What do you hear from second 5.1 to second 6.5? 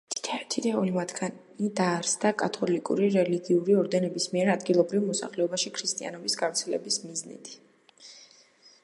მოსახლეობაში ქრისტიანობის